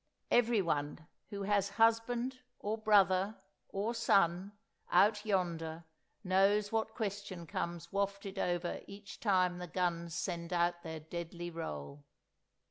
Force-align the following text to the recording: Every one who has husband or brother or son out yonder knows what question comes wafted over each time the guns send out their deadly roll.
Every 0.31 0.63
one 0.63 1.07
who 1.29 1.43
has 1.43 1.69
husband 1.77 2.39
or 2.57 2.75
brother 2.75 3.37
or 3.69 3.93
son 3.93 4.51
out 4.89 5.23
yonder 5.27 5.83
knows 6.23 6.71
what 6.71 6.95
question 6.95 7.45
comes 7.45 7.91
wafted 7.93 8.39
over 8.39 8.79
each 8.87 9.19
time 9.19 9.59
the 9.59 9.67
guns 9.67 10.15
send 10.15 10.51
out 10.53 10.81
their 10.81 11.01
deadly 11.01 11.51
roll. 11.51 12.03